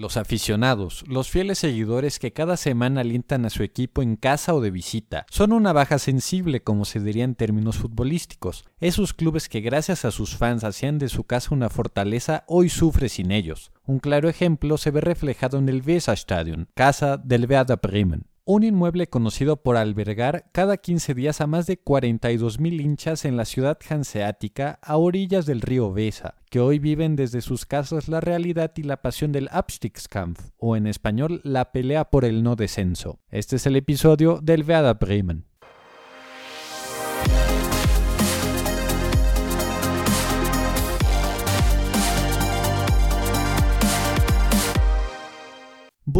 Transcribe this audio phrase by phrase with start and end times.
[0.00, 4.62] Los aficionados, los fieles seguidores que cada semana alientan a su equipo en casa o
[4.62, 8.64] de visita, son una baja sensible como se diría en términos futbolísticos.
[8.80, 13.10] Esos clubes que gracias a sus fans hacían de su casa una fortaleza hoy sufre
[13.10, 13.72] sin ellos.
[13.84, 19.06] Un claro ejemplo se ve reflejado en el Weserstadion, casa del Werder Bremen un inmueble
[19.06, 24.80] conocido por albergar cada 15 días a más de 42.000 hinchas en la ciudad hanseática
[24.82, 29.02] a orillas del río Weser, que hoy viven desde sus casas la realidad y la
[29.02, 33.20] pasión del Abstiegskampf, o en español la pelea por el no descenso.
[33.30, 35.49] Este es el episodio del Werder Bremen.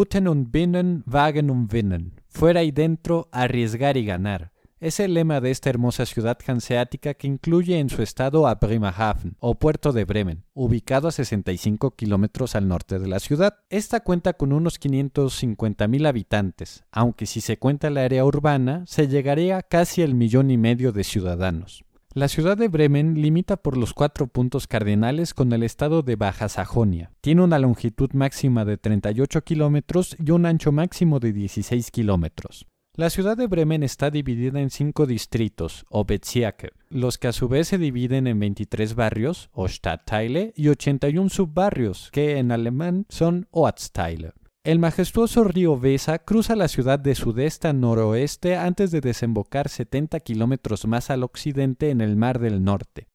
[0.00, 2.22] Buten und binnen, wagen und winnen.
[2.26, 4.50] Fuera y dentro, arriesgar y ganar.
[4.78, 9.36] Es el lema de esta hermosa ciudad hanseática que incluye en su estado a Bremerhaven,
[9.40, 13.58] o puerto de Bremen, ubicado a 65 kilómetros al norte de la ciudad.
[13.68, 19.60] Esta cuenta con unos 550.000 habitantes, aunque si se cuenta el área urbana, se llegaría
[19.60, 21.84] casi al millón y medio de ciudadanos.
[22.12, 26.48] La ciudad de Bremen limita por los cuatro puntos cardinales con el estado de Baja
[26.48, 27.12] Sajonia.
[27.20, 32.66] Tiene una longitud máxima de 38 kilómetros y un ancho máximo de 16 kilómetros.
[32.96, 37.46] La ciudad de Bremen está dividida en cinco distritos, o Bezirke, los que a su
[37.46, 43.46] vez se dividen en 23 barrios, o Stadtteile, y 81 subbarrios, que en alemán son
[43.52, 44.32] Ortsteile.
[44.62, 50.20] El majestuoso río Vesa cruza la ciudad de sudeste a noroeste antes de desembocar 70
[50.20, 53.08] kilómetros más al occidente en el Mar del Norte.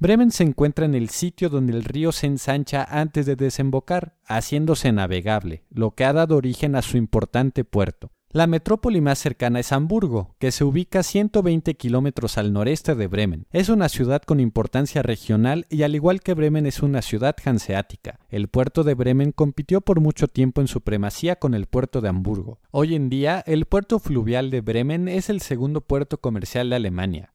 [0.00, 4.90] Bremen se encuentra en el sitio donde el río se ensancha antes de desembocar, haciéndose
[4.90, 8.10] navegable, lo que ha dado origen a su importante puerto.
[8.32, 13.46] La metrópoli más cercana es Hamburgo, que se ubica 120 kilómetros al noreste de Bremen.
[13.52, 18.18] Es una ciudad con importancia regional y al igual que Bremen es una ciudad hanseática.
[18.28, 22.58] El puerto de Bremen compitió por mucho tiempo en supremacía con el puerto de Hamburgo.
[22.72, 27.32] Hoy en día, el puerto fluvial de Bremen es el segundo puerto comercial de Alemania.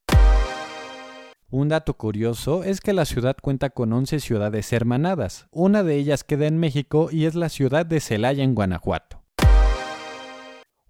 [1.49, 5.47] Un dato curioso es que la ciudad cuenta con 11 ciudades hermanadas.
[5.51, 9.20] Una de ellas queda en México y es la ciudad de Celaya en Guanajuato.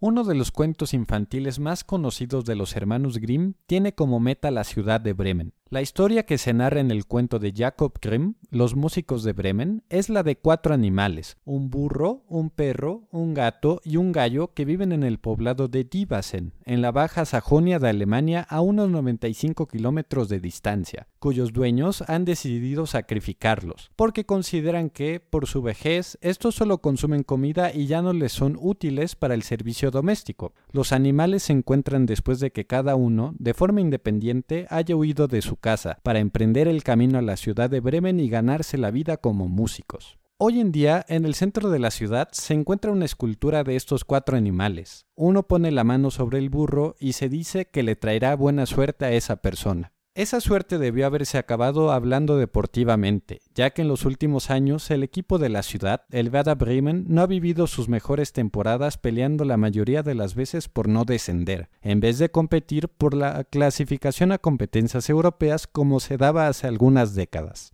[0.04, 4.64] Uno de los cuentos infantiles más conocidos de los hermanos Grimm tiene como meta la
[4.64, 5.54] ciudad de Bremen.
[5.72, 9.84] La historia que se narra en el cuento de Jacob Grimm, Los músicos de Bremen,
[9.88, 14.66] es la de cuatro animales, un burro, un perro, un gato y un gallo que
[14.66, 19.66] viven en el poblado de Divasen, en la Baja Sajonia de Alemania a unos 95
[19.68, 26.56] kilómetros de distancia, cuyos dueños han decidido sacrificarlos, porque consideran que, por su vejez, estos
[26.56, 30.54] solo consumen comida y ya no les son útiles para el servicio doméstico.
[30.74, 35.42] Los animales se encuentran después de que cada uno, de forma independiente, haya huido de
[35.42, 39.16] su casa para emprender el camino a la ciudad de Bremen y ganarse la vida
[39.16, 40.18] como músicos.
[40.38, 44.04] Hoy en día, en el centro de la ciudad se encuentra una escultura de estos
[44.04, 45.06] cuatro animales.
[45.16, 49.06] Uno pone la mano sobre el burro y se dice que le traerá buena suerte
[49.06, 49.94] a esa persona.
[50.14, 55.38] Esa suerte debió haberse acabado hablando deportivamente, ya que en los últimos años el equipo
[55.38, 60.04] de la ciudad, el Werder Bremen, no ha vivido sus mejores temporadas peleando la mayoría
[60.04, 65.10] de las veces por no descender, en vez de competir por la clasificación a competencias
[65.10, 67.72] europeas como se daba hace algunas décadas.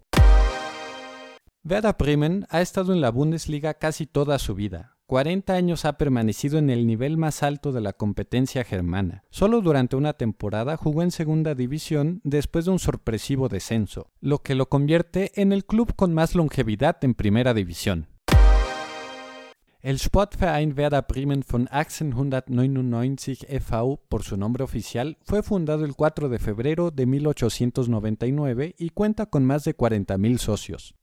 [1.64, 6.58] Werder Bremen ha estado en la Bundesliga casi toda su vida, 40 años ha permanecido
[6.58, 9.24] en el nivel más alto de la competencia germana.
[9.30, 14.54] Solo durante una temporada jugó en segunda división después de un sorpresivo descenso, lo que
[14.54, 18.08] lo convierte en el club con más longevidad en primera división.
[19.80, 26.28] El Sportverein Werder Bremen von 1899 e.V., por su nombre oficial, fue fundado el 4
[26.28, 30.97] de febrero de 1899 y cuenta con más de 40.000 socios.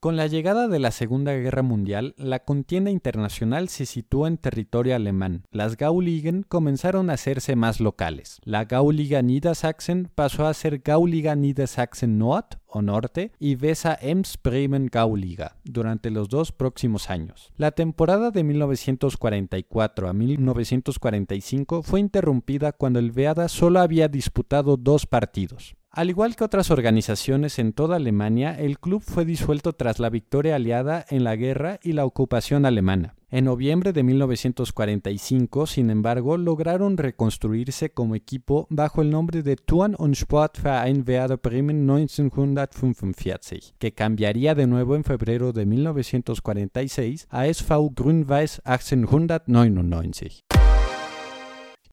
[0.00, 4.96] Con la llegada de la Segunda Guerra Mundial, la contienda internacional se situó en territorio
[4.96, 5.44] alemán.
[5.50, 8.40] Las Gauligen comenzaron a hacerse más locales.
[8.42, 14.88] La Gauliga Niedersachsen pasó a ser Gauliga Niedersachsen Nord o Norte y Weser Ems Bremen
[14.90, 17.52] Gauliga durante los dos próximos años.
[17.58, 25.04] La temporada de 1944 a 1945 fue interrumpida cuando el Veada solo había disputado dos
[25.04, 25.76] partidos.
[25.92, 30.54] Al igual que otras organizaciones en toda Alemania, el club fue disuelto tras la victoria
[30.54, 33.16] aliada en la guerra y la ocupación alemana.
[33.28, 39.96] En noviembre de 1945, sin embargo, lograron reconstruirse como equipo bajo el nombre de Turn-
[39.98, 47.90] und Sportverein Werder Bremen 1945, que cambiaría de nuevo en febrero de 1946 a SV
[47.94, 50.49] Grün-Weiß 1899.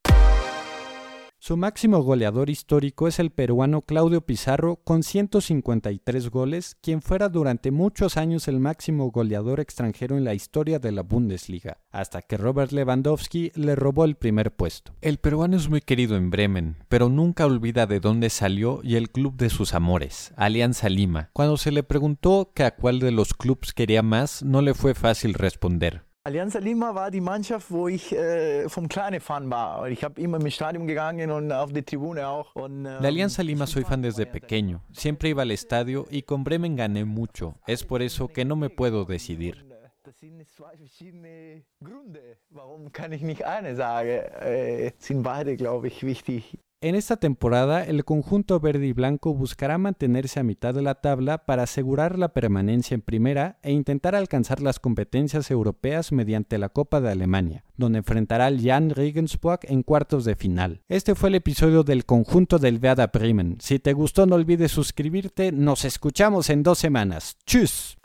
[1.46, 7.70] Su máximo goleador histórico es el peruano Claudio Pizarro con 153 goles, quien fuera durante
[7.70, 12.72] muchos años el máximo goleador extranjero en la historia de la Bundesliga, hasta que Robert
[12.72, 14.94] Lewandowski le robó el primer puesto.
[15.02, 19.10] El peruano es muy querido en Bremen, pero nunca olvida de dónde salió y el
[19.10, 21.28] club de sus amores, Alianza Lima.
[21.34, 24.94] Cuando se le preguntó que a cuál de los clubes quería más, no le fue
[24.94, 26.04] fácil responder.
[26.26, 29.90] Alianza Lima war die Mannschaft, wo ich äh, vom Kleine Fan war.
[29.90, 32.54] Ich habe immer im Stadion gegangen und auf die Tribune auch.
[32.54, 34.80] Und, de Alianza Lima soy fan desde pequeño.
[34.90, 37.56] Siempre iba al estadio y con Bremen gané mucho.
[37.66, 39.66] Es por eso que no me puedo decidir.
[40.02, 42.38] Das sind zwei verschiedene Gründe.
[42.48, 44.08] Warum kann ich nicht eine sagen?
[44.08, 46.58] Äh, sind beide, glaube ich, wichtig.
[46.84, 51.46] En esta temporada, el conjunto verde y blanco buscará mantenerse a mitad de la tabla
[51.46, 57.00] para asegurar la permanencia en primera e intentar alcanzar las competencias europeas mediante la Copa
[57.00, 60.82] de Alemania, donde enfrentará al Jan Regensburg en cuartos de final.
[60.90, 63.56] Este fue el episodio del conjunto del Werder Bremen.
[63.62, 65.52] Si te gustó, no olvides suscribirte.
[65.52, 67.38] Nos escuchamos en dos semanas.
[67.46, 67.96] ¡Tschüss!